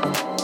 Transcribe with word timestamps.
Peace. 0.00 0.37